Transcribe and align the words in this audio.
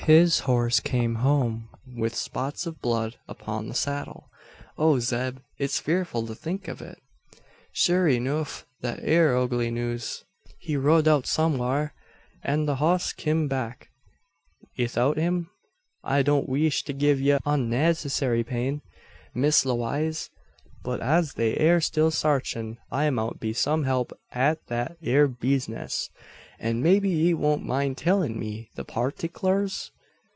His 0.07 0.39
horse 0.41 0.79
came 0.79 1.15
home, 1.21 1.69
with 1.95 2.15
spots 2.15 2.65
of 2.65 2.81
blood 2.81 3.17
upon 3.27 3.67
the 3.67 3.75
saddle. 3.75 4.31
O 4.75 4.97
Zeb! 4.97 5.37
it's 5.59 5.79
fearful 5.79 6.25
to 6.25 6.33
think 6.33 6.67
of 6.67 6.81
it!" 6.81 6.97
"Sure 7.71 8.07
enuf 8.07 8.65
that 8.81 8.99
air 9.03 9.37
ugly 9.37 9.69
news. 9.69 10.25
He 10.57 10.75
rud 10.75 11.07
out 11.07 11.27
somewhar, 11.27 11.93
and 12.41 12.67
the 12.67 12.77
hoss 12.77 13.13
kim 13.13 13.47
back 13.47 13.89
'ithout 14.75 15.17
him? 15.17 15.51
I 16.03 16.23
don't 16.23 16.49
weesh 16.49 16.83
to 16.85 16.93
gie 16.93 17.13
ye 17.13 17.37
unneedcessary 17.45 18.43
pain, 18.43 18.81
Miss 19.35 19.63
Lewaze; 19.65 20.31
but, 20.83 20.99
as 20.99 21.35
they 21.35 21.55
air 21.57 21.79
still 21.79 22.09
sarchin' 22.09 22.79
I 22.91 23.07
mout 23.11 23.39
be 23.39 23.53
some 23.53 23.83
help 23.83 24.11
at 24.31 24.65
that 24.65 24.97
ere 25.03 25.27
bizness; 25.27 26.09
and 26.59 26.81
maybe 26.81 27.09
ye 27.09 27.33
won't 27.33 27.63
mind 27.65 27.97
tellin' 27.97 28.37
me 28.37 28.69
the 28.75 28.83
particklers?" 28.83 29.91